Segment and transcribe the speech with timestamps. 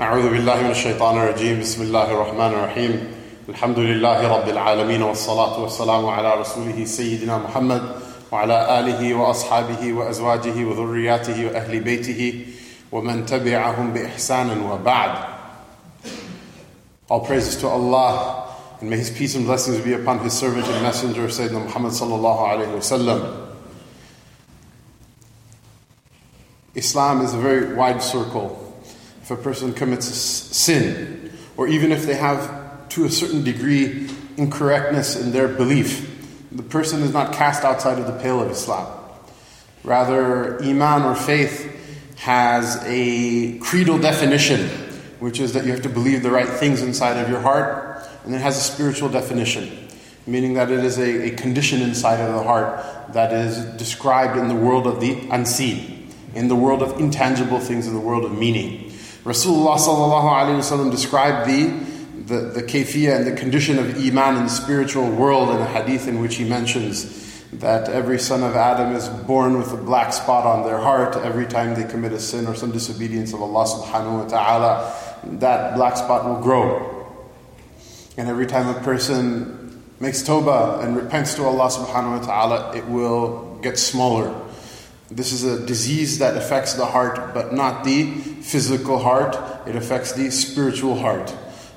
[0.00, 3.08] أعوذ بالله من الشيطان الرجيم بسم الله الرحمن الرحيم
[3.48, 7.82] الحمد لله رب العالمين والصلاة والسلام على رسوله سيدنا محمد
[8.32, 12.46] وعلى آله وأصحابه وأزواجه وذرياته وأهل بيته
[12.92, 15.12] ومن تبعهم بإحسان وبعد
[17.10, 18.46] All praises to Allah
[18.80, 22.38] and may His peace and blessings be upon His servant and messenger Sayyidina Muhammad sallallahu
[22.38, 23.48] alayhi wa sallam.
[26.76, 28.63] Islam is a very wide circle.
[29.25, 34.07] if a person commits a sin, or even if they have to a certain degree
[34.37, 38.87] incorrectness in their belief, the person is not cast outside of the pale of Islam.
[39.83, 41.71] Rather, Iman or faith
[42.17, 44.67] has a creedal definition,
[45.19, 48.35] which is that you have to believe the right things inside of your heart, and
[48.35, 49.87] it has a spiritual definition,
[50.27, 54.49] meaning that it is a, a condition inside of the heart that is described in
[54.49, 55.95] the world of the unseen
[56.35, 58.91] in the world of intangible things, in the world of meaning.
[59.25, 61.67] Rasulullah described the,
[62.27, 66.07] the, the kayfiyah and the condition of iman in the spiritual world in a hadith
[66.07, 70.45] in which he mentions that every son of Adam is born with a black spot
[70.45, 74.23] on their heart every time they commit a sin or some disobedience of Allah subhanahu
[74.23, 74.95] wa ta'ala,
[75.39, 77.07] that black spot will grow.
[78.17, 82.85] And every time a person makes tawbah and repents to Allah subhanahu wa ta'ala, it
[82.85, 84.44] will get smaller.
[85.11, 89.37] This is a disease that affects the heart, but not the physical heart.
[89.67, 91.29] It affects the spiritual heart,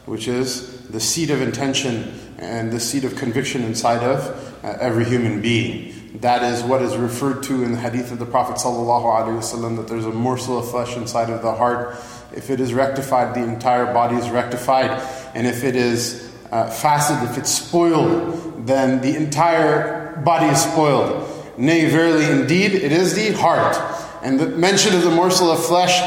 [0.06, 5.04] which is the seat of intention and the seat of conviction inside of uh, every
[5.04, 5.94] human being.
[6.20, 10.06] That is what is referred to in the hadith of the Prophet ﷺ that there's
[10.06, 11.96] a morsel of flesh inside of the heart.
[12.34, 14.90] If it is rectified, the entire body is rectified.
[15.34, 21.37] And if it is uh, fasid, if it's spoiled, then the entire body is spoiled.
[21.58, 23.76] Nay, verily, indeed, it is the heart.
[24.22, 26.00] And the mention of the morsel of flesh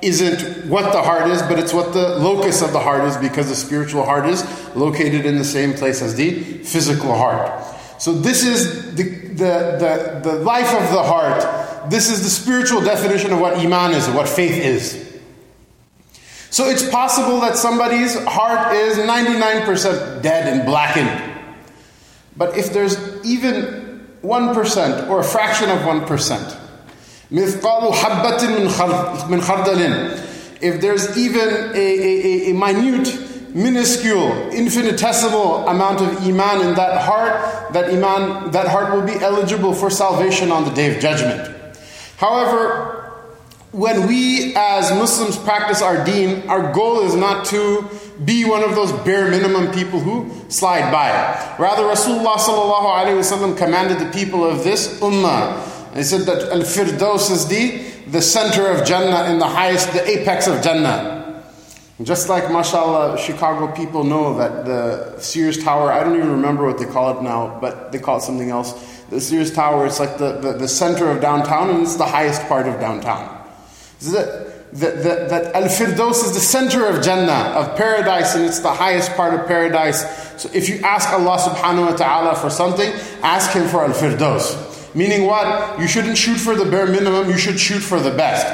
[0.00, 3.48] isn't what the heart is, but it's what the locus of the heart is because
[3.48, 4.44] the spiritual heart is
[4.76, 7.64] located in the same place as the physical heart.
[7.98, 11.90] So, this is the, the, the, the life of the heart.
[11.90, 15.20] This is the spiritual definition of what Iman is, what faith is.
[16.50, 21.30] So, it's possible that somebody's heart is 99% dead and blackened.
[22.36, 23.81] But if there's even
[24.23, 26.57] 1% or a fraction of 1%.
[27.31, 28.47] مثقال حبة
[29.27, 30.23] من خردل.
[30.61, 37.73] If there's even a, a, a minute, minuscule, infinitesimal amount of iman in that heart,
[37.73, 41.55] that iman, that heart will be eligible for salvation on the day of judgment.
[42.17, 42.97] However,
[43.71, 47.87] when we as Muslims practice our deen, our goal is not to
[48.24, 51.56] be one of those bare minimum people who slide by.
[51.58, 55.68] Rather, Rasulullah commanded the people of this ummah.
[55.94, 57.78] He said that al firdaus is the,
[58.10, 61.42] the center of Jannah and the highest, the apex of Jannah.
[62.02, 66.78] Just like, mashallah, Chicago people know that the Sears Tower, I don't even remember what
[66.78, 68.72] they call it now, but they call it something else.
[69.10, 72.42] The Sears Tower, it's like the, the, the center of downtown and it's the highest
[72.48, 73.38] part of downtown
[74.72, 78.72] that, that, that Al Firdaus is the center of Jannah, of paradise, and it's the
[78.72, 80.00] highest part of paradise.
[80.40, 82.90] So if you ask Allah subhanahu wa ta'ala for something,
[83.22, 84.94] ask Him for Al Firdaus.
[84.94, 85.78] Meaning what?
[85.78, 88.46] You shouldn't shoot for the bare minimum, you should shoot for the best.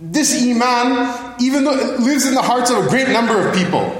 [0.00, 3.98] This Iman, even though it lives in the hearts of a great number of people,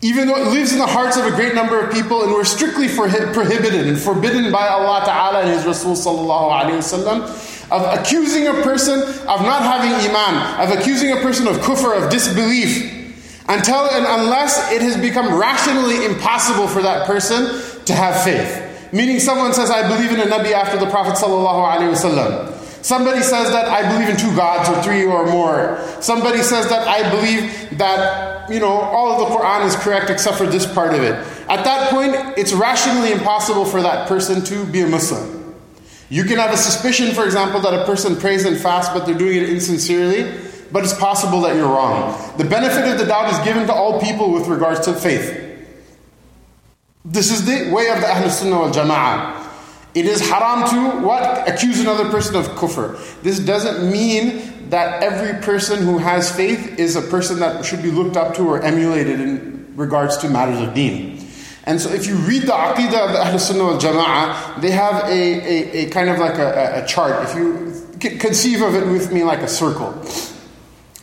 [0.00, 2.44] even though it lives in the hearts of a great number of people and we're
[2.44, 7.26] strictly prohibited and forbidden by Allah Ta'ala and His Rasul Sallallahu Alaihi Wasallam,
[7.70, 12.10] of accusing a person of not having iman, of accusing a person of kufr, of
[12.10, 12.94] disbelief,
[13.48, 18.64] until and unless it has become rationally impossible for that person to have faith.
[18.92, 21.16] Meaning, someone says, I believe in a Nabi after the Prophet.
[22.80, 25.78] Somebody says that I believe in two gods or three or more.
[26.00, 30.38] Somebody says that I believe that, you know, all of the Quran is correct except
[30.38, 31.14] for this part of it.
[31.50, 35.37] At that point, it's rationally impossible for that person to be a Muslim.
[36.10, 39.18] You can have a suspicion, for example, that a person prays and fasts, but they're
[39.18, 40.38] doing it insincerely,
[40.72, 42.16] but it's possible that you're wrong.
[42.38, 45.44] The benefit of the doubt is given to all people with regards to faith.
[47.04, 49.46] This is the way of the Ahlul Sunnah wal Jama'ah.
[49.94, 51.48] It is haram to what?
[51.48, 52.98] Accuse another person of kufr.
[53.22, 57.90] This doesn't mean that every person who has faith is a person that should be
[57.90, 61.27] looked up to or emulated in regards to matters of deen.
[61.68, 65.04] And so if you read the Aqidah of the Ahl Sunnah wal Jama'ah, they have
[65.04, 67.28] a, a, a kind of like a, a, chart.
[67.28, 69.92] If you conceive of it with me like a circle.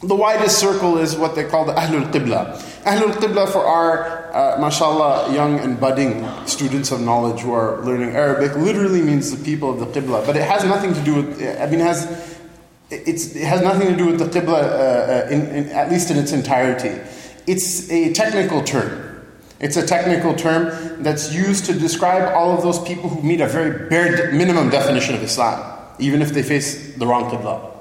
[0.02, 2.58] The widest circle is what they call the Ahlul Qibla.
[2.84, 8.16] Ahlul Qibla for our, uh, mashallah, young and budding students of knowledge who are learning
[8.16, 10.26] Arabic literally means the people of the Qibla.
[10.26, 12.36] But it has nothing to do with, I mean, it has
[12.90, 16.18] it has nothing to do with the qibla, uh, uh, in, in, at least in
[16.18, 17.02] its entirety.
[17.48, 19.05] It's a technical term.
[19.60, 23.48] It's a technical term that's used to describe all of those people who meet a
[23.48, 27.72] very bare minimum definition of Islam, even if they face the wrong qibla.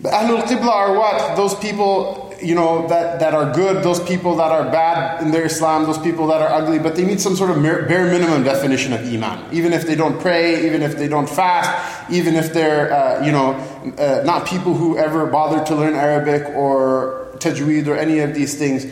[0.00, 1.36] The Ahlul Qibla are what?
[1.36, 5.44] Those people, you know, that, that are good, those people that are bad in their
[5.44, 8.94] Islam, those people that are ugly, but they meet some sort of bare minimum definition
[8.94, 9.52] of Iman.
[9.52, 13.30] Even if they don't pray, even if they don't fast, even if they're, uh, you
[13.30, 13.52] know,
[13.98, 18.58] uh, not people who ever bother to learn Arabic or tajweed or any of these
[18.58, 18.86] things,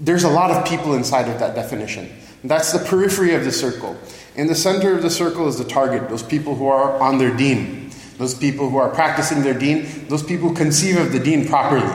[0.00, 2.10] there's a lot of people inside of that definition.
[2.44, 3.96] That's the periphery of the circle.
[4.36, 7.36] In the center of the circle is the target, those people who are on their
[7.36, 11.46] deen those people who are practicing their deen, those people who conceive of the deen
[11.46, 11.88] properly.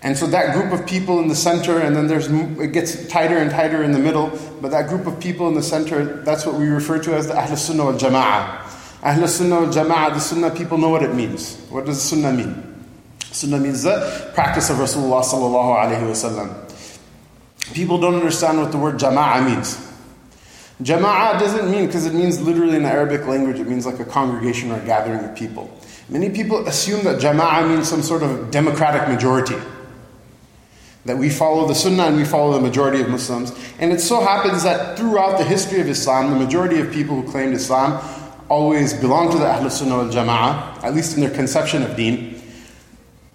[0.00, 3.36] And so that group of people in the center, and then there's it gets tighter
[3.36, 6.54] and tighter in the middle, but that group of people in the center, that's what
[6.54, 9.02] we refer to as the Ahl Sunnah wal Jama'ah.
[9.02, 11.56] Ahl Sunnah wal Jama'ah, the Sunnah people know what it means.
[11.68, 12.86] What does Sunnah mean?
[13.30, 16.67] Sunnah means the practice of Rasulullah sallallahu alaihi wasallam.
[17.72, 19.84] People don't understand what the word Jama'ah means.
[20.82, 24.04] Jama'ah doesn't mean, because it means literally in the Arabic language, it means like a
[24.04, 25.70] congregation or a gathering of people.
[26.08, 29.56] Many people assume that Jama'ah means some sort of democratic majority.
[31.04, 33.52] That we follow the Sunnah and we follow the majority of Muslims.
[33.78, 37.30] And it so happens that throughout the history of Islam, the majority of people who
[37.30, 38.02] claimed Islam
[38.48, 42.40] always belong to the Ahlul Sunnah wal Jama'ah, at least in their conception of deen.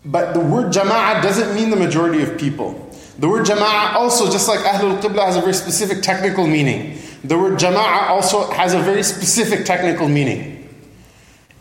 [0.05, 2.82] But the word Jama'ah doesn't mean the majority of people.
[3.19, 6.97] The word Jama'ah also, just like Ahlul Qibla, has a very specific technical meaning.
[7.23, 10.67] The word jama'ah also has a very specific technical meaning.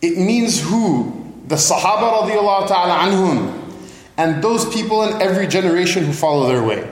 [0.01, 1.21] It means who?
[1.47, 3.59] The Sahaba radiallahu ta'ala anhum.
[4.17, 6.89] And those people in every generation who follow their way.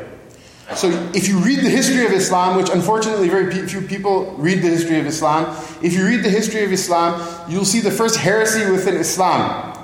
[0.76, 4.68] So if you read the history of Islam, which unfortunately very few people read the
[4.68, 5.46] history of Islam,
[5.82, 7.20] if you read the history of Islam,
[7.50, 9.76] you'll see the first heresy within Islam,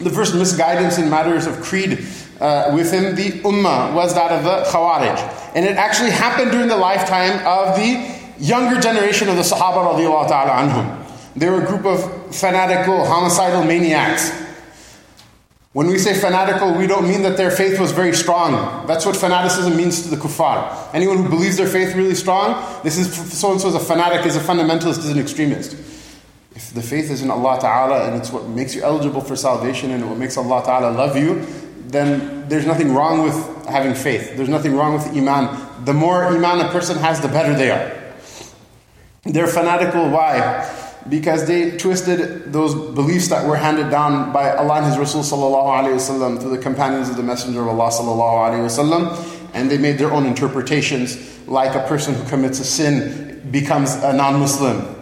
[0.00, 2.06] the first misguidance in matters of creed
[2.40, 5.52] uh, within the Ummah was that of the Khawarij.
[5.54, 9.96] And it actually happened during the lifetime of the younger generation of the Sahaba
[10.28, 11.36] ta'ala anhum.
[11.36, 14.32] They were a group of fanatical, homicidal maniacs.
[15.72, 18.86] When we say fanatical, we don't mean that their faith was very strong.
[18.88, 20.92] That's what fanaticism means to the kuffar.
[20.92, 24.26] Anyone who believes their faith really strong, this is so and so is a fanatic,
[24.26, 25.74] is a fundamentalist, is an extremist.
[26.56, 29.92] If the faith is in Allah Ta'ala and it's what makes you eligible for salvation
[29.92, 31.46] and what makes Allah Ta'ala love you,
[31.90, 34.36] then there's nothing wrong with having faith.
[34.36, 35.84] There's nothing wrong with Iman.
[35.84, 37.96] The more Iman a person has, the better they are.
[39.24, 40.08] They're fanatical.
[40.08, 40.68] Why?
[41.08, 46.40] Because they twisted those beliefs that were handed down by Allah and His Rasul wasallam
[46.40, 51.38] through the companions of the Messenger of Allah wasallam, and they made their own interpretations.
[51.48, 54.99] Like a person who commits a sin becomes a non-Muslim,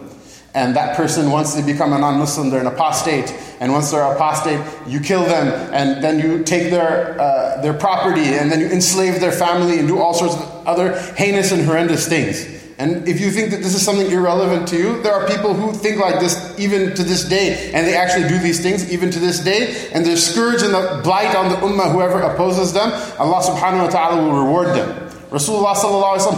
[0.59, 3.33] and that person, once they become a non-Muslim, they're an apostate.
[3.61, 8.35] And once they're apostate, you kill them, and then you take their uh, their property,
[8.35, 12.07] and then you enslave their family, and do all sorts of other heinous and horrendous
[12.07, 12.59] things.
[12.77, 15.73] And if you think that this is something irrelevant to you, there are people who
[15.73, 19.19] think like this even to this day, and they actually do these things even to
[19.19, 23.43] this day, and the scourge and the blight on the ummah, whoever opposes them, Allah
[23.43, 24.89] subhanahu wa ta'ala will reward them.
[25.29, 25.75] Rasulullah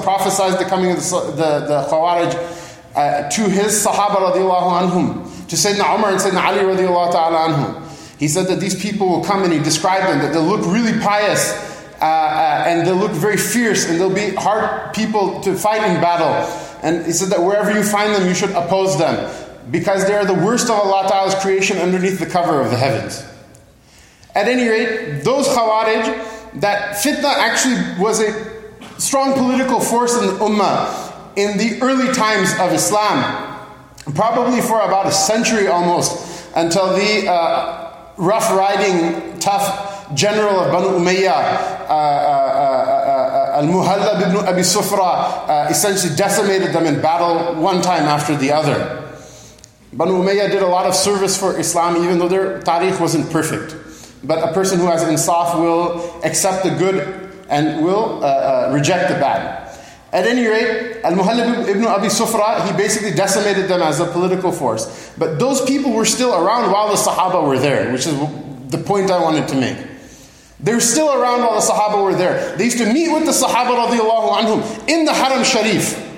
[0.03, 2.33] prophesied the coming of the, the, the Khawarij
[2.95, 8.17] uh, to his Sahaba radiallahu anhum, to Sayyidina Umar and Sayyidina Ali radiallahu ta'ala anhum.
[8.17, 10.99] He said that these people will come and he described them, that they'll look really
[10.99, 11.53] pious,
[12.01, 16.01] uh, uh, and they'll look very fierce and they'll be hard people to fight in
[16.01, 16.33] battle.
[16.83, 19.31] And he said that wherever you find them, you should oppose them
[19.69, 23.23] because they are the worst of Allah Ta'ala's creation underneath the cover of the heavens.
[24.33, 30.33] At any rate, those Khawarij, that fitna actually was a strong political force in the
[30.33, 33.67] Ummah in the early times of Islam,
[34.15, 40.99] probably for about a century almost, until the uh, rough riding, tough general of Banu
[40.99, 48.03] Umayyah, uh, uh, uh, Al-Muhallab ibn Abi Sufra, essentially decimated them in battle one time
[48.03, 49.01] after the other.
[49.93, 53.75] Banu Umayyah did a lot of service for Islam even though their tariq wasn't perfect.
[54.23, 59.09] But a person who has insaf will accept the good and will uh, uh, reject
[59.09, 59.67] the bad.
[60.13, 64.51] At any rate, Al Muhallab ibn Abi Sufra, he basically decimated them as a political
[64.51, 65.13] force.
[65.17, 68.17] But those people were still around while the Sahaba were there, which is
[68.69, 69.77] the point I wanted to make.
[70.59, 72.55] They're still around while the Sahaba were there.
[72.57, 76.09] They used to meet with the Sahaba anhum in the Haram Sharif.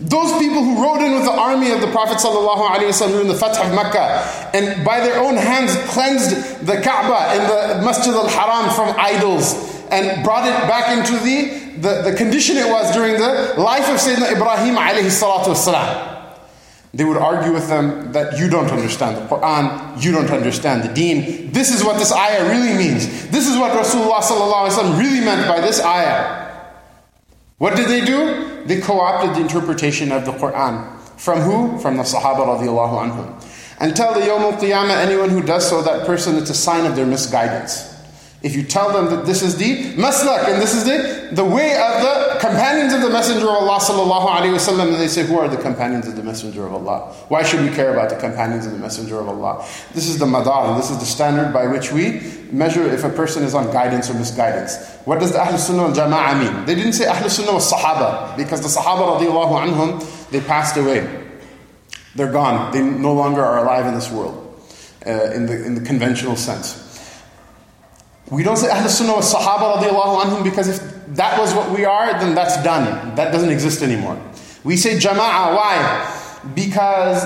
[0.00, 3.58] Those people who rode in with the army of the Prophet ﷺ during the Fath
[3.64, 8.74] of Mecca and by their own hands cleansed the Kaaba and the Masjid al Haram
[8.74, 13.54] from idols and brought it back into the, the, the condition it was during the
[13.58, 16.14] life of Sayyidina Ibrahim alayhi salatu wasalam.
[16.94, 20.94] They would argue with them that you don't understand the Quran, you don't understand the
[20.94, 21.50] deen.
[21.50, 23.28] This is what this ayah really means.
[23.28, 26.44] This is what Rasulullah really meant by this ayah.
[27.58, 28.64] What did they do?
[28.66, 30.98] They co opted the interpretation of the Quran.
[31.18, 31.78] From who?
[31.78, 33.44] From the Sahaba radiallahu anhum.
[33.80, 36.94] Until the Yawm al Qiyamah, anyone who does so, that person, it's a sign of
[36.94, 37.93] their misguidance.
[38.44, 41.72] If you tell them that this is the maslak and this is the, the way
[41.80, 45.48] of the companions of the Messenger of Allah sallallahu alaihi wasallam, they say, who are
[45.48, 47.14] the companions of the Messenger of Allah?
[47.28, 49.66] Why should we care about the companions of the Messenger of Allah?
[49.94, 52.20] This is the madar, this is the standard by which we
[52.52, 54.76] measure if a person is on guidance or misguidance.
[55.06, 56.66] What does the Ahl Sunnah wal Jama'ah mean?
[56.66, 61.08] They didn't say Ahl Sunnah was Sahaba, because the Sahaba radiallahu anhum, they passed away.
[62.14, 62.72] They're gone.
[62.72, 64.60] They no longer are alive in this world,
[65.06, 66.83] uh, in, the, in the conventional sense.
[68.30, 71.84] We don't say Ahl Sunnah wa Sahaba radiallahu anhum because if that was what we
[71.84, 73.14] are, then that's done.
[73.16, 74.20] That doesn't exist anymore.
[74.64, 75.54] We say Jama'ah.
[75.54, 76.50] Why?
[76.54, 77.22] Because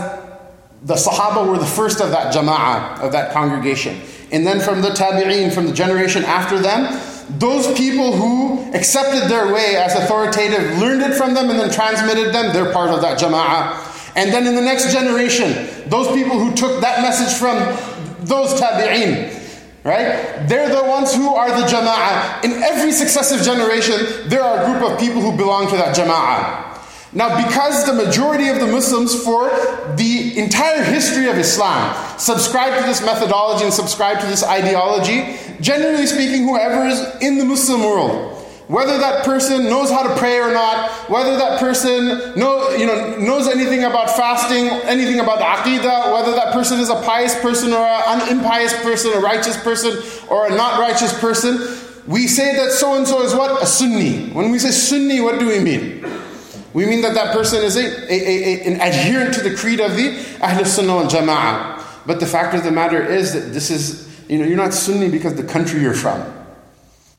[0.82, 4.00] the Sahaba were the first of that Jama'ah, of that congregation.
[4.32, 7.00] And then from the Tabi'een, from the generation after them,
[7.38, 12.34] those people who accepted their way as authoritative, learned it from them, and then transmitted
[12.34, 14.16] them, they're part of that Jama'ah.
[14.16, 17.58] And then in the next generation, those people who took that message from
[18.26, 19.37] those Tabi'een,
[19.88, 20.46] Right?
[20.46, 22.44] They're the ones who are the jama'ah.
[22.44, 27.14] In every successive generation, there are a group of people who belong to that jama'ah.
[27.14, 29.48] Now, because the majority of the Muslims for
[29.96, 36.06] the entire history of Islam subscribe to this methodology and subscribe to this ideology, generally
[36.06, 38.37] speaking, whoever is in the Muslim world,
[38.68, 43.16] whether that person knows how to pray or not, whether that person know, you know,
[43.16, 47.82] knows anything about fasting, anything about aqidah, whether that person is a pious person or
[47.82, 49.96] an impious person, a righteous person
[50.28, 53.62] or a not righteous person, we say that so and so is what?
[53.62, 54.28] A Sunni.
[54.30, 56.04] When we say Sunni, what do we mean?
[56.74, 59.96] We mean that that person is a, a, a, an adherent to the creed of
[59.96, 60.10] the
[60.42, 61.82] Ahl Sunnah wal Jama'ah.
[62.06, 65.08] But the fact of the matter is that this is, you know, you're not Sunni
[65.08, 66.37] because the country you're from.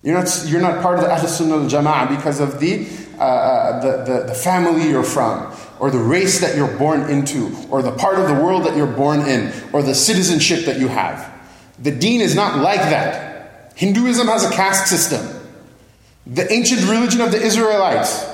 [0.02, 2.88] You're not, you're not part of the Ahl al Jama'ah because of the,
[3.18, 7.54] uh, uh, the, the, the family you're from, or the race that you're born into,
[7.70, 10.88] or the part of the world that you're born in, or the citizenship that you
[10.88, 11.30] have.
[11.80, 13.74] The deen is not like that.
[13.76, 15.36] Hinduism has a caste system.
[16.28, 18.26] The ancient religion of the Israelites,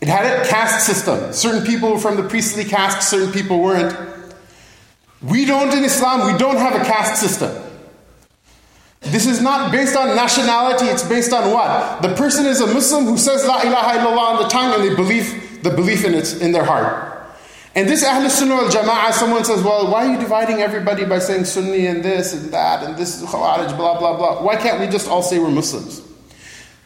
[0.00, 1.32] it had a caste system.
[1.32, 3.96] Certain people were from the priestly caste, certain people weren't.
[5.22, 7.67] We don't in Islam, we don't have a caste system.
[9.00, 12.02] This is not based on nationality, it's based on what?
[12.02, 14.94] The person is a Muslim who says La ilaha illallah on the tongue and they
[14.94, 17.14] believe the belief in it in their heart.
[17.74, 21.20] And this Ahl Sunnah wal Jama'ah, someone says, Well, why are you dividing everybody by
[21.20, 24.42] saying Sunni and this and that and this is Khawarij, blah, blah, blah?
[24.42, 26.02] Why can't we just all say we're Muslims?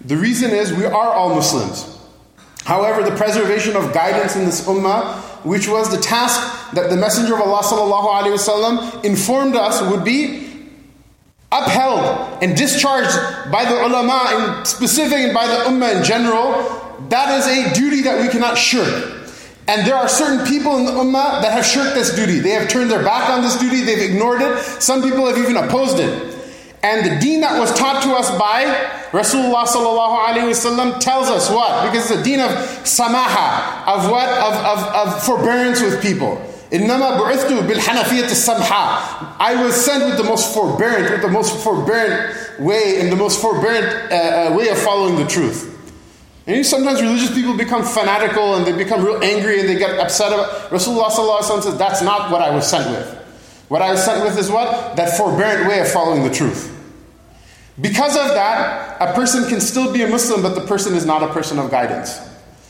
[0.05, 1.99] The reason is we are all Muslims.
[2.65, 7.35] However, the preservation of guidance in this ummah, which was the task that the Messenger
[7.35, 10.52] of Allah informed us would be
[11.53, 13.15] upheld and discharged
[13.53, 16.51] by the ulama in specific and by the ummah in general,
[17.11, 19.21] that is a duty that we cannot shirk.
[19.69, 22.41] And there are certain people in the ummah that have shirked this duty.
[22.41, 24.59] They have turned their back on this duty, they've ignored it.
[24.83, 26.33] Some people have even opposed it.
[26.83, 28.65] And the deen that was taught to us by
[29.13, 31.87] Rasulullah sallallahu alaihi wasallam tells us what?
[31.87, 32.51] Because it's a deen of
[32.83, 34.29] samaha, of what?
[34.29, 36.43] Of, of, of forbearance with people.
[36.74, 39.40] إنما بعثت بالحنفية السمحة.
[39.40, 43.42] I was sent with the most forbearant, with the most forbearant way and the most
[43.42, 45.74] forbearant uh, uh, way of following the truth.
[46.48, 50.32] And sometimes religious people become fanatical and they become real angry and they get upset
[50.32, 53.14] about Rasulullah says that's not what I was sent with.
[53.68, 54.96] What I was sent with is what?
[54.96, 56.74] That forbearant way of following the truth.
[57.80, 61.22] Because of that, a person can still be a Muslim, but the person is not
[61.22, 62.18] a person of guidance.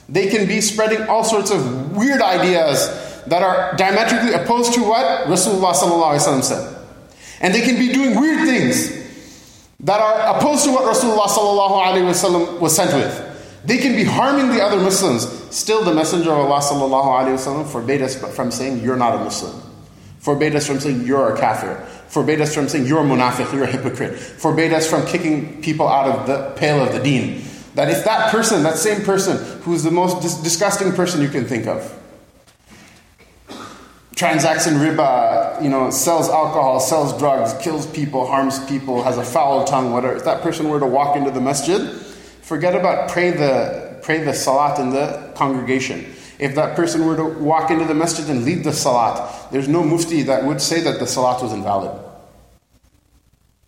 [0.10, 2.90] They can be spreading all sorts of weird ideas
[3.27, 6.79] that are diametrically opposed to what Rasulullah said.
[7.41, 9.03] And they can be doing weird things
[9.81, 13.33] that are opposed to what Rasulullah was sent with.
[13.65, 15.27] They can be harming the other Muslims.
[15.55, 19.61] Still, the Messenger of Allah forbade us from saying, You're not a Muslim.
[20.19, 21.85] Forbade us from saying, You're a kafir.
[22.09, 24.19] Forbade us from saying, You're a munafiq, you're a hypocrite.
[24.19, 27.45] Forbade us from kicking people out of the pale of the deen.
[27.75, 31.45] That if that person, that same person, who's the most dis- disgusting person you can
[31.45, 31.99] think of,
[34.23, 39.25] transacts in riba, you know, sells alcohol, sells drugs, kills people, harms people, has a
[39.25, 40.15] foul tongue, whatever.
[40.15, 41.91] If that person were to walk into the masjid,
[42.41, 46.07] forget about pray the pray the salat in the congregation.
[46.39, 49.83] If that person were to walk into the masjid and lead the salat, there's no
[49.83, 51.91] mufti that would say that the salat was invalid.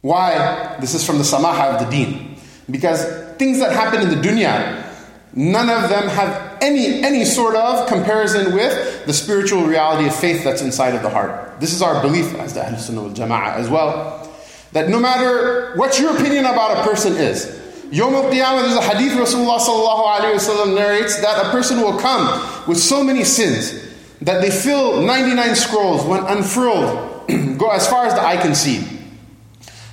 [0.03, 0.77] Why?
[0.81, 2.37] This is from the samaha of the deen.
[2.71, 3.03] Because
[3.39, 4.87] things that happen in the dunya,
[5.35, 10.43] none of them have any, any sort of comparison with the spiritual reality of faith
[10.43, 11.61] that's inside of the heart.
[11.61, 14.29] This is our belief as the Ahl Sunnah Jama'ah as well.
[14.73, 17.61] That no matter what your opinion about a person is,
[17.93, 22.27] Yom al Qiyamah, there's a hadith Rasulullah sallallahu wasallam narrates that a person will come
[22.67, 27.29] with so many sins that they fill 99 scrolls when unfurled,
[27.59, 28.83] go as far as the eye can see.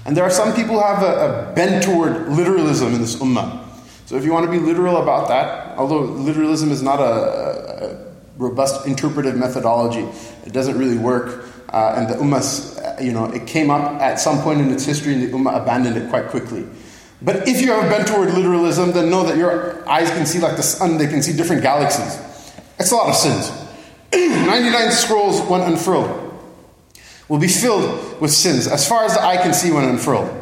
[0.06, 3.61] And there are some people who have a, a bent toward literalism in this ummah.
[4.12, 7.06] So if you want to be literal about that, although literalism is not a,
[7.86, 10.06] a robust interpretive methodology,
[10.46, 11.46] it doesn't really work.
[11.70, 15.14] Uh, and the ummah, you know, it came up at some point in its history
[15.14, 16.68] and the ummah abandoned it quite quickly.
[17.22, 20.58] But if you have bent toward literalism, then know that your eyes can see like
[20.58, 22.20] the sun, they can see different galaxies.
[22.80, 23.50] It's a lot of sins.
[24.14, 26.44] 99 scrolls when unfurled
[27.30, 30.41] will be filled with sins, as far as the eye can see when unfurled.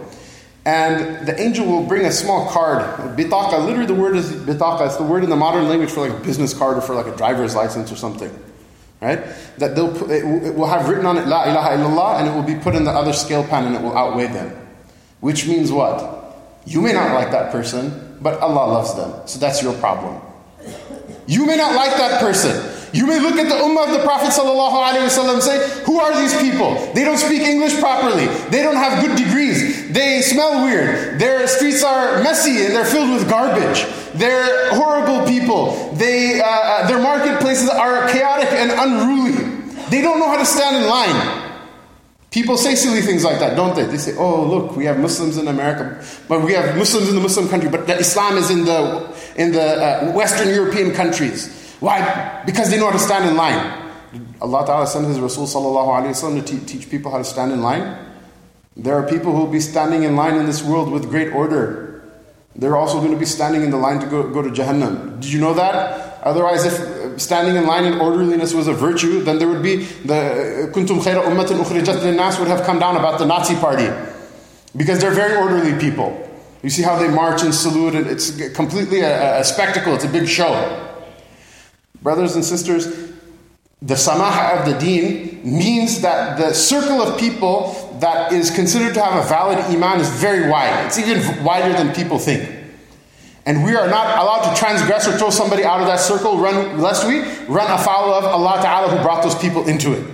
[0.66, 2.82] And the angel will bring a small card,
[3.18, 3.66] bitaka.
[3.66, 4.88] Literally, the word is bitaka.
[4.88, 7.08] It's the word in the modern language for like a business card or for like
[7.08, 8.32] a driver's license or something,
[9.01, 9.24] right?
[9.58, 12.44] That they'll put, it will have written on it la ilaha illallah, and it will
[12.44, 14.56] be put in the other scale pan, and it will outweigh them.
[15.22, 16.20] Which means what?
[16.66, 20.22] You may not like that person, but Allah loves them, so that's your problem.
[21.25, 22.75] You may not like that person.
[22.92, 26.34] You may look at the ummah of the Prophet ﷺ and say, Who are these
[26.42, 26.74] people?
[26.94, 28.25] They don't speak English properly.
[28.50, 29.68] They don't have good degrees.
[29.89, 31.19] They smell weird.
[31.19, 33.86] Their streets are messy and they're filled with garbage.
[34.13, 35.93] They're horrible people.
[35.93, 39.50] They, uh, uh their marketplaces are chaotic and unruly.
[39.89, 41.50] They don't know how to stand in line.
[42.31, 43.86] People say silly things like that, don't they?
[43.86, 47.22] They say, oh, look, we have Muslims in America, but we have Muslims in the
[47.22, 51.75] Muslim country, but Islam is in the, in the uh, Western European countries.
[51.79, 52.43] Why?
[52.46, 53.89] Because they know how to stand in line.
[54.41, 57.62] Allah Ta'ala sent His Rasul Sallallahu Alaihi Wasallam to teach people how to stand in
[57.63, 57.98] line.
[58.79, 62.01] There are people who will be standing in line in this world with great order.
[62.55, 65.19] They're also going to be standing in the line to go, go to Jahannam.
[65.19, 66.24] Did you know that?
[66.24, 69.83] Otherwise, if uh, standing in line in orderliness was a virtue, then there would be
[70.05, 73.89] the uh, kuntum khayra ummatin ukhrijat nas would have come down about the Nazi party.
[74.75, 76.25] Because they're very orderly people.
[76.63, 80.10] You see how they march and salute, and it's completely a, a spectacle, it's a
[80.10, 80.95] big show.
[82.01, 82.86] Brothers and sisters,
[83.82, 89.03] the samaha of the deen means that the circle of people that is considered to
[89.03, 90.85] have a valid iman is very wide.
[90.85, 92.57] It's even wider than people think.
[93.45, 96.79] And we are not allowed to transgress or throw somebody out of that circle, run,
[96.79, 100.05] lest we run afoul of Allah Ta'ala who brought those people into it.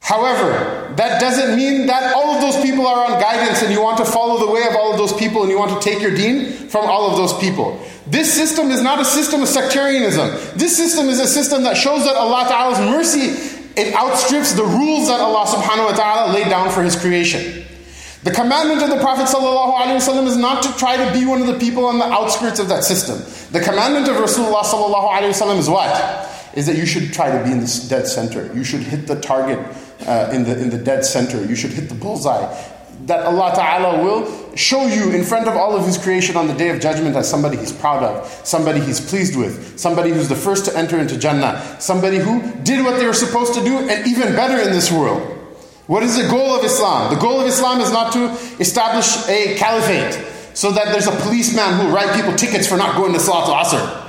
[0.00, 3.98] However, that doesn't mean that all of those people are on guidance and you want
[3.98, 6.12] to follow the way of all of those people and you want to take your
[6.12, 7.80] deen from all of those people.
[8.08, 10.30] This system is not a system of sectarianism.
[10.58, 15.08] This system is a system that shows that Allah Ta'ala's mercy, it outstrips the rules
[15.08, 17.64] that Allah subhanahu wa ta'ala laid down for His creation.
[18.22, 21.58] The commandment of the Prophet ﷺ is not to try to be one of the
[21.58, 23.18] people on the outskirts of that system.
[23.50, 26.30] The commandment of Rasulullah ﷺ is what?
[26.54, 28.48] Is that you should try to be in the dead center.
[28.54, 29.58] You should hit the target
[30.06, 31.44] uh, in, the, in the dead center.
[31.44, 32.46] You should hit the bullseye.
[33.06, 36.54] That Allah Ta'ala will show you in front of all of His creation on the
[36.54, 40.36] day of judgment as somebody He's proud of, somebody He's pleased with, somebody who's the
[40.36, 44.06] first to enter into Jannah, somebody who did what they were supposed to do and
[44.06, 45.38] even better in this world.
[45.86, 47.12] What is the goal of Islam?
[47.12, 48.28] The goal of Islam is not to
[48.60, 50.14] establish a caliphate
[50.54, 53.60] so that there's a policeman who will write people tickets for not going to Salatul
[53.62, 54.08] Asr.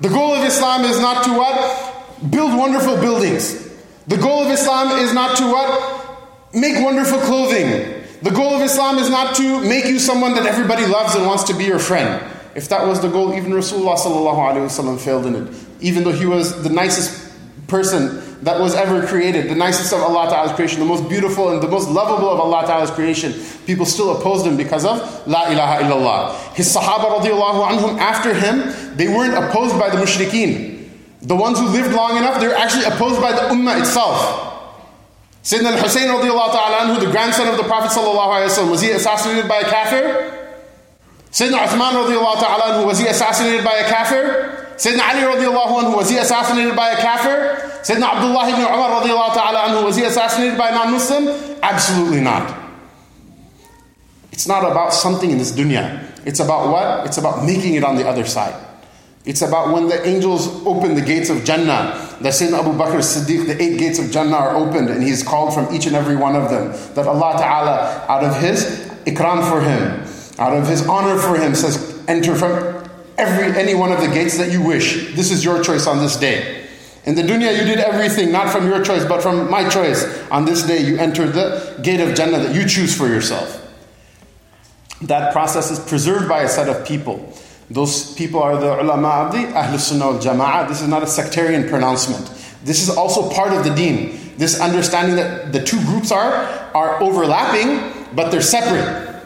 [0.00, 2.30] The goal of Islam is not to what?
[2.30, 3.66] Build wonderful buildings.
[4.06, 6.54] The goal of Islam is not to what?
[6.54, 8.05] Make wonderful clothing.
[8.26, 11.44] The goal of Islam is not to make you someone that everybody loves and wants
[11.44, 12.28] to be your friend.
[12.56, 15.54] If that was the goal, even Rasulullah failed in it.
[15.78, 17.32] Even though he was the nicest
[17.68, 21.62] person that was ever created, the nicest of Allah Ta'ala's creation, the most beautiful and
[21.62, 23.32] the most lovable of Allah Ta'ala's creation,
[23.64, 26.54] people still opposed him because of La ilaha illallah.
[26.56, 30.88] His Sahaba radiallahu anhum, after him, they weren't opposed by the mushrikeen.
[31.22, 34.55] The ones who lived long enough, they're actually opposed by the ummah itself.
[35.46, 38.90] Sayyidina al-Hussein radiallahu ta'ala anhu, the grandson of the Prophet sallallahu alayhi wa was he
[38.90, 40.02] assassinated by a kafir?
[41.30, 44.74] Sayyidina Uthman radiallahu ta'ala anhu, was he assassinated by a kafir?
[44.74, 47.62] Sayyidina Ali radiallahu anhu, was he assassinated by a kafir?
[47.86, 51.30] Sayyidina Abdullah ibn Umar radiallahu ta'ala anhu, was he assassinated by a non-Muslim?
[51.62, 52.42] Absolutely not.
[54.32, 56.02] It's not about something in this dunya.
[56.26, 57.06] It's about what?
[57.06, 58.65] It's about making it on the other side.
[59.26, 62.00] It's about when the angels open the gates of Jannah.
[62.20, 65.52] That Sayyidina Abu Bakr Siddiq, the eight gates of Jannah are opened and he's called
[65.52, 66.68] from each and every one of them.
[66.94, 70.00] That Allah Ta'ala, out of His ikram for him,
[70.38, 74.38] out of His honor for him, says, enter from every any one of the gates
[74.38, 75.14] that you wish.
[75.16, 76.64] This is your choice on this day.
[77.04, 80.04] In the dunya, you did everything, not from your choice, but from my choice.
[80.30, 83.62] On this day, you enter the gate of Jannah that you choose for yourself.
[85.02, 87.36] That process is preserved by a set of people
[87.70, 90.68] Those people are the ulama of the Sunnah wal Jama'ah.
[90.68, 92.30] This is not a sectarian pronouncement.
[92.64, 94.18] This is also part of the deen.
[94.36, 96.32] This understanding that the two groups are,
[96.74, 99.22] are overlapping, but they're separate.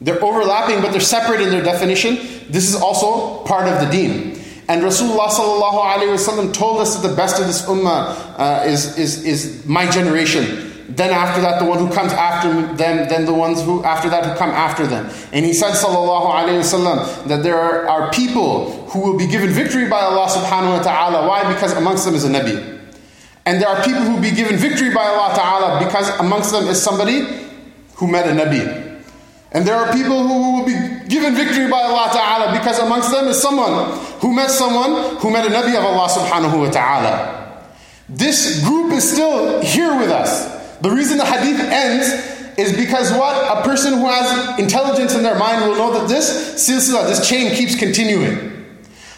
[0.00, 2.16] They're overlapping, but they're separate in their definition.
[2.48, 4.40] This is also part of the deen.
[4.68, 9.24] And Rasulullah alaihi wasallam told us that the best of this ummah uh, is, is,
[9.24, 10.71] is my generation.
[10.88, 14.24] Then after that, the one who comes after them, then the ones who after that
[14.26, 15.10] who come after them.
[15.32, 19.50] And he said, sallallahu alaihi wasallam, that there are, are people who will be given
[19.50, 21.28] victory by Allah subhanahu wa taala.
[21.28, 21.52] Why?
[21.52, 22.80] Because amongst them is a nabi.
[23.44, 26.64] And there are people who will be given victory by Allah ta'ala because amongst them
[26.68, 27.26] is somebody
[27.96, 28.92] who met a nabi.
[29.52, 33.28] And there are people who will be given victory by Allah Ta'ala because amongst them
[33.28, 37.68] is someone who met someone who met a Nabi of Allah Subhanahu wa Ta'ala.
[38.08, 40.61] This group is still here with us.
[40.82, 43.58] The reason the hadith ends is because what?
[43.58, 47.54] A person who has intelligence in their mind will know that this silsila, this chain
[47.54, 48.50] keeps continuing.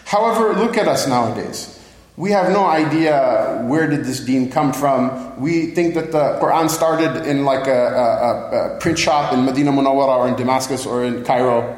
[0.05, 1.71] However, look at us nowadays.
[2.17, 5.41] We have no idea where did this deen come from.
[5.41, 9.73] We think that the Quran started in like a, a, a print shop in Medina
[9.73, 11.77] Munawwara or in Damascus or in Cairo.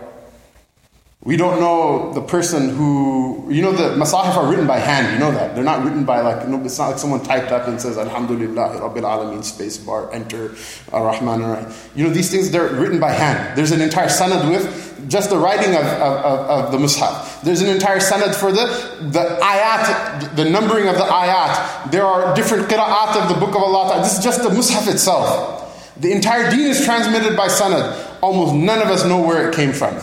[1.26, 5.18] We don't know the person who, you know, the masahif are written by hand, you
[5.18, 5.56] know that.
[5.56, 8.78] They're not written by like, no, it's not like someone typed up and says, Alhamdulillah,
[8.80, 10.54] Rabbil Alameen, space bar, enter,
[10.92, 11.74] uh, Ar-Rahman, Ar-Rahim.
[11.96, 13.58] You know, these things, they're written by hand.
[13.58, 17.42] There's an entire sanad with just the writing of, of, of, of the mushaf.
[17.42, 18.66] There's an entire sanad for the,
[19.10, 21.90] the ayat, the numbering of the ayat.
[21.90, 24.00] There are different qira'at of the book of Allah.
[24.00, 25.90] This is just the mushaf itself.
[26.00, 28.20] The entire deen is transmitted by sanad.
[28.22, 29.98] Almost none of us know where it came from.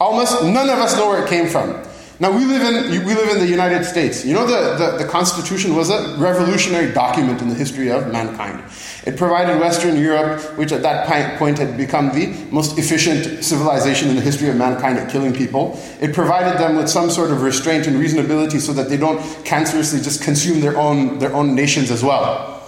[0.00, 1.78] Almost none of us know where it came from.
[2.20, 4.26] Now we live in we live in the United States.
[4.26, 8.62] You know the, the, the, Constitution was a revolutionary document in the history of mankind.
[9.06, 14.16] It provided Western Europe, which at that point had become the most efficient civilization in
[14.16, 15.78] the history of mankind at killing people.
[16.00, 20.02] It provided them with some sort of restraint and reasonability so that they don't cancerously
[20.02, 22.62] just consume their own their own nations as well.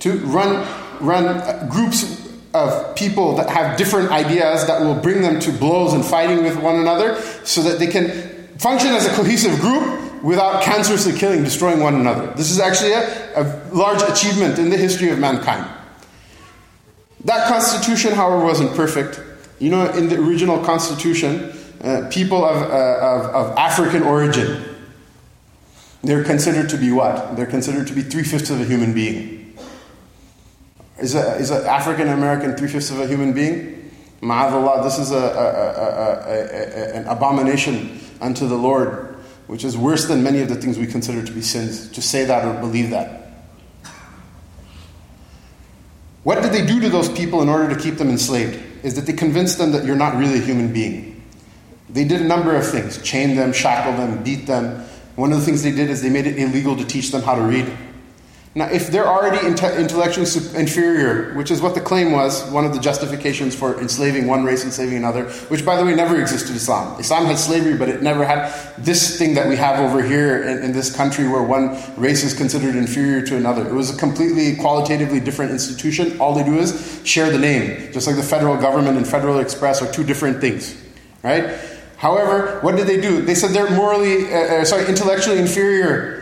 [0.00, 0.66] To run
[1.00, 2.17] run uh, groups
[2.58, 6.56] of people that have different ideas that will bring them to blows and fighting with
[6.60, 8.10] one another so that they can
[8.58, 12.26] function as a cohesive group without cancerously killing, destroying one another.
[12.34, 15.66] This is actually a, a large achievement in the history of mankind.
[17.24, 19.20] That constitution, however, wasn't perfect.
[19.58, 24.64] You know, in the original constitution, uh, people of, uh, of, of African origin,
[26.02, 27.36] they're considered to be what?
[27.36, 29.37] They're considered to be three fifths of a human being.
[30.98, 33.90] Is an is a African American three fifths of a human being?
[34.20, 40.40] Ma'adallah, this is a, a, an abomination unto the Lord, which is worse than many
[40.40, 43.46] of the things we consider to be sins, to say that or believe that.
[46.24, 48.60] What did they do to those people in order to keep them enslaved?
[48.84, 51.22] Is that they convinced them that you're not really a human being.
[51.88, 54.84] They did a number of things chain them, shackled them, beat them.
[55.16, 57.34] One of the things they did is they made it illegal to teach them how
[57.36, 57.66] to read.
[58.58, 60.26] Now, if they're already intellectually
[60.58, 64.64] inferior, which is what the claim was, one of the justifications for enslaving one race,
[64.64, 66.98] and enslaving another, which, by the way, never existed in Islam.
[66.98, 70.64] Islam had slavery, but it never had this thing that we have over here in,
[70.64, 73.64] in this country where one race is considered inferior to another.
[73.64, 76.20] It was a completely qualitatively different institution.
[76.20, 79.82] All they do is share the name, just like the federal government and Federal Express
[79.82, 80.76] are two different things,
[81.22, 81.60] right?
[81.96, 83.22] However, what did they do?
[83.22, 86.17] They said they're morally, uh, uh sorry, intellectually inferior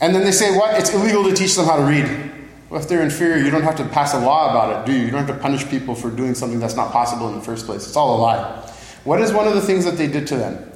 [0.00, 0.78] and then they say, what?
[0.78, 2.30] It's illegal to teach them how to read.
[2.70, 5.04] Well, if they're inferior, you don't have to pass a law about it, do you?
[5.04, 7.66] You don't have to punish people for doing something that's not possible in the first
[7.66, 7.86] place.
[7.86, 8.72] It's all a lie.
[9.04, 10.70] What is one of the things that they did to them?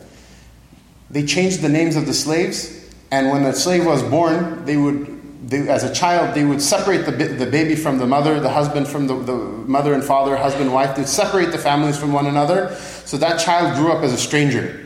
[1.10, 5.12] They changed the names of the slaves, and when a slave was born, they would
[5.44, 8.86] they, as a child, they would separate the, the baby from the mother, the husband
[8.86, 10.96] from the, the mother and father, husband, wife.
[10.96, 12.74] They'd separate the families from one another.
[13.04, 14.81] So that child grew up as a stranger.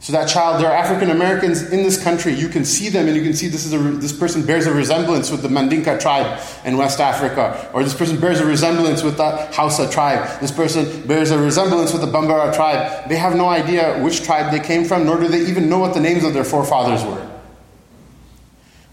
[0.00, 2.32] So that child, there are African Americans in this country.
[2.32, 4.72] You can see them, and you can see this is a, this person bears a
[4.72, 9.18] resemblance with the Mandinka tribe in West Africa, or this person bears a resemblance with
[9.18, 10.40] the Hausa tribe.
[10.40, 13.10] This person bears a resemblance with the Bambara tribe.
[13.10, 15.92] They have no idea which tribe they came from, nor do they even know what
[15.92, 17.30] the names of their forefathers were.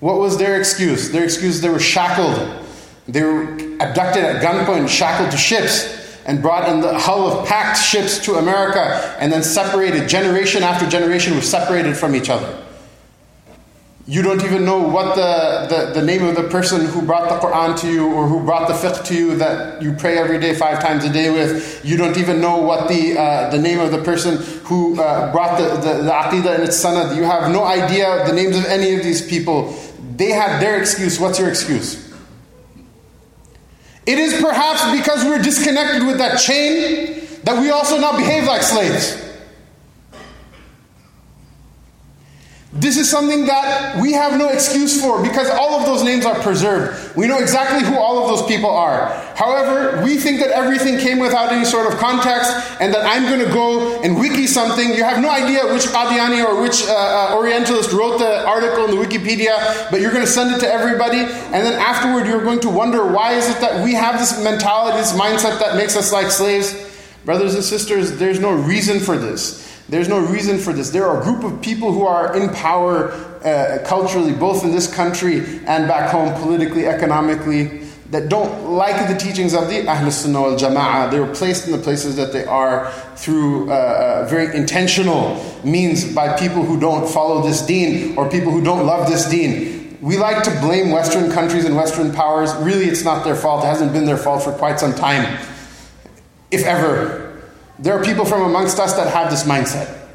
[0.02, 1.10] What was their excuse?
[1.10, 2.66] Their excuse they were shackled.
[3.08, 3.44] They were
[3.80, 5.97] abducted at gunpoint, shackled to ships
[6.28, 10.88] and brought in the hull of packed ships to America and then separated, generation after
[10.88, 12.64] generation, were separated from each other.
[14.10, 17.46] You don't even know what the, the, the, name of the person who brought the
[17.46, 20.56] Quran to you or who brought the fiqh to you that you pray every day,
[20.56, 21.84] five times a day with.
[21.84, 25.58] You don't even know what the, uh, the name of the person who uh, brought
[25.58, 27.18] the, the, the aqidah and its sanad.
[27.18, 29.78] You have no idea the names of any of these people.
[30.16, 31.20] They had their excuse.
[31.20, 32.07] What's your excuse?
[34.08, 38.64] It is perhaps because we're disconnected with that chain that we also now behave like
[38.64, 39.27] slaves.
[42.80, 46.36] This is something that we have no excuse for because all of those names are
[46.42, 47.16] preserved.
[47.16, 49.10] We know exactly who all of those people are.
[49.34, 53.44] However, we think that everything came without any sort of context and that I'm going
[53.44, 54.90] to go and wiki something.
[54.94, 58.92] You have no idea which Qadiani or which uh, uh, Orientalist wrote the article in
[58.92, 61.22] the Wikipedia, but you're going to send it to everybody.
[61.22, 65.00] And then afterward, you're going to wonder why is it that we have this mentality,
[65.00, 66.76] this mindset that makes us like slaves?
[67.26, 69.66] Brothers and sisters, there's no reason for this.
[69.90, 70.90] There's no reason for this.
[70.90, 73.12] There are a group of people who are in power
[73.44, 79.18] uh, culturally, both in this country and back home, politically, economically, that don't like the
[79.18, 81.12] teachings of the Ahl Sunnah wal Jama'ah.
[81.12, 86.14] They were placed in the places that they are through uh, uh, very intentional means
[86.14, 89.98] by people who don't follow this deen or people who don't love this deen.
[90.02, 92.54] We like to blame Western countries and Western powers.
[92.56, 93.64] Really, it's not their fault.
[93.64, 95.40] It hasn't been their fault for quite some time,
[96.52, 97.27] if ever.
[97.80, 100.06] There are people from amongst us that have this mindset.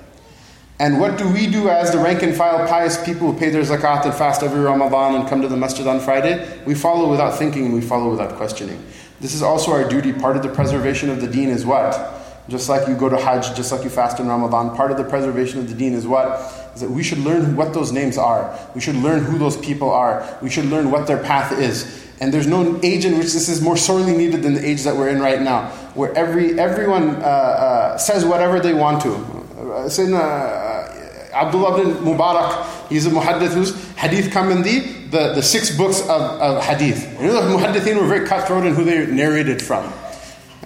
[0.80, 3.62] And what do we do as the rank and file pious people who pay their
[3.62, 6.60] zakat and fast every Ramadan and come to the masjid on Friday?
[6.66, 8.84] We follow without thinking and we follow without questioning.
[9.20, 10.12] This is also our duty.
[10.12, 12.18] Part of the preservation of the deen is what?
[12.48, 15.04] Just like you go to Hajj, just like you fast in Ramadan, part of the
[15.04, 16.40] preservation of the deen is what?
[16.74, 18.58] Is that we should learn what those names are.
[18.74, 20.36] We should learn who those people are.
[20.42, 22.10] We should learn what their path is.
[22.22, 24.94] And there's no age in which this is more sorely needed than the age that
[24.94, 29.12] we're in right now, where every everyone uh, uh, says whatever they want to.
[29.12, 34.78] Uh, Sayyidina uh, Abdullah bin Mubarak, he's a muhaddith whose hadith come in the,
[35.10, 37.10] the, the six books of, of hadith.
[37.20, 39.92] You know, the muhaddithin were very cutthroat in who they narrated from.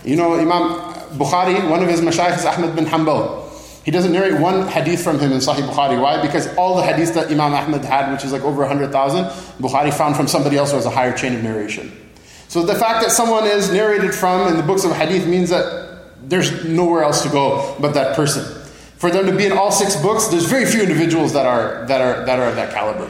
[0.05, 3.46] You know, Imam Bukhari, one of his mashayikh is Ahmad bin Hanbal.
[3.87, 6.03] He doesn't narrate one hadith from him in Sahih Bukhari.
[6.03, 6.21] Why?
[6.21, 8.91] Because all the hadith that Imam Ahmad had, which is like over 100,000,
[9.61, 11.93] Bukhari found from somebody else who has a higher chain of narration.
[12.49, 16.01] So the fact that someone is narrated from in the books of hadith means that
[16.21, 18.45] there's nowhere else to go but that person.
[18.97, 22.01] For them to be in all six books, there's very few individuals that are, that
[22.01, 23.09] are, that are of that caliber.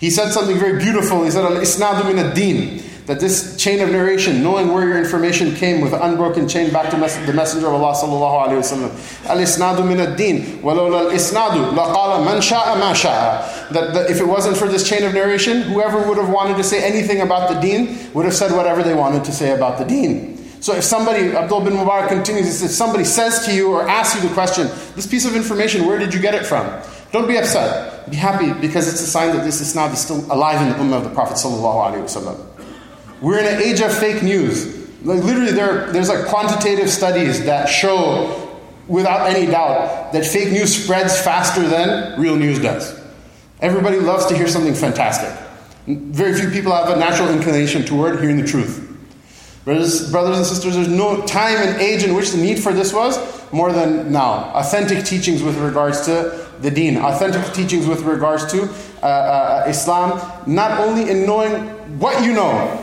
[0.00, 1.22] He said something very beautiful.
[1.22, 5.80] He said, Al-Isnadu min ad-din that this chain of narration, knowing where your information came
[5.80, 9.28] with an unbroken chain back to mes- the Messenger of Allah sallallahu alaihi wasallam.
[9.28, 13.70] Al-isnadu min ad-din, walawla al-isnadu laqala man sha'a ma sha'a.
[13.70, 16.64] That, that if it wasn't for this chain of narration, whoever would have wanted to
[16.64, 19.84] say anything about the deen would have said whatever they wanted to say about the
[19.84, 20.38] deen.
[20.62, 24.28] So if somebody, Abdul bin Mubarak continues, if somebody says to you or asks you
[24.28, 26.70] the question, this piece of information, where did you get it from?
[27.10, 28.08] Don't be upset.
[28.08, 30.98] Be happy because it's a sign that this isnad is still alive in the ummah
[30.98, 32.51] of the Prophet sallallahu alaihi wasallam.
[33.22, 34.66] We're in an age of fake news.
[35.04, 38.58] Like literally, there, there's like quantitative studies that show,
[38.88, 43.00] without any doubt, that fake news spreads faster than real news does.
[43.60, 45.32] Everybody loves to hear something fantastic.
[45.86, 48.88] Very few people have a natural inclination toward hearing the truth.
[49.64, 52.92] Brothers, brothers and sisters, there's no time and age in which the need for this
[52.92, 53.16] was
[53.52, 54.50] more than now.
[54.54, 58.64] Authentic teachings with regards to the deen, authentic teachings with regards to
[59.02, 61.68] uh, uh, Islam, not only in knowing
[62.00, 62.81] what you know,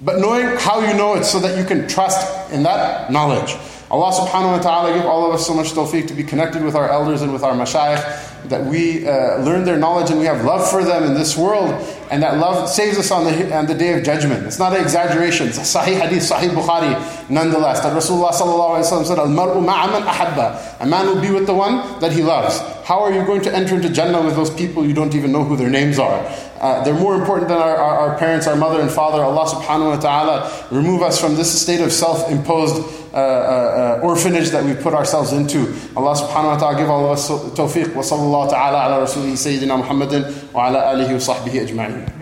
[0.00, 3.56] but knowing how you know it so that you can trust in that knowledge.
[3.88, 6.74] Allah subhanahu wa ta'ala give all of us so much tawfiq to be connected with
[6.74, 10.44] our elders and with our mashayikh, that we uh, learn their knowledge and we have
[10.44, 11.70] love for them in this world,
[12.10, 14.44] and that love saves us on the, on the day of judgment.
[14.44, 15.46] It's not an exaggeration.
[15.46, 17.80] It's a sahih hadith, sahih Bukhari, nonetheless.
[17.80, 20.82] That Rasulullah sallallahu alayhi wa said, Al-mar'u ma'a ahabba.
[20.82, 22.58] A man will be with the one that he loves.
[22.84, 25.44] How are you going to enter into Jannah with those people you don't even know
[25.44, 26.18] who their names are?
[26.60, 29.22] Uh, they're more important than our, our, our, parents, our mother and father.
[29.22, 32.76] Allah subhanahu wa ta'ala remove us from this state of self imposed
[33.12, 35.74] uh, uh, orphanage that we put ourselves into.
[35.96, 37.94] Allah subhanahu wa ta'ala give all of us tawfiq.
[37.94, 42.16] Wa sallallahu ta'ala ala rasulihi Sayyidina Muhammadin wa ala alihi wa sahbihi ajma'in.